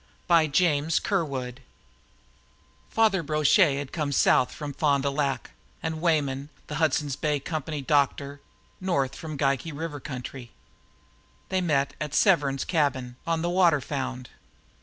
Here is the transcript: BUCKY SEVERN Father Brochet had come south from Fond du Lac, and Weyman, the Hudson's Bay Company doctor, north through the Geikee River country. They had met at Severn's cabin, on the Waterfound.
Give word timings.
BUCKY 0.27 0.89
SEVERN 0.89 1.59
Father 2.89 3.21
Brochet 3.21 3.75
had 3.77 3.91
come 3.91 4.11
south 4.11 4.51
from 4.51 4.73
Fond 4.73 5.03
du 5.03 5.11
Lac, 5.11 5.51
and 5.83 6.01
Weyman, 6.01 6.49
the 6.65 6.77
Hudson's 6.81 7.15
Bay 7.15 7.39
Company 7.39 7.83
doctor, 7.83 8.41
north 8.79 9.13
through 9.13 9.37
the 9.37 9.43
Geikee 9.43 9.71
River 9.71 9.99
country. 9.99 10.49
They 11.49 11.57
had 11.57 11.65
met 11.65 11.93
at 12.01 12.15
Severn's 12.15 12.65
cabin, 12.65 13.17
on 13.27 13.43
the 13.43 13.49
Waterfound. 13.51 14.29